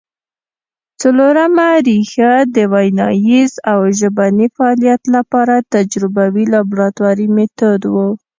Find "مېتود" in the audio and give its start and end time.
7.35-7.81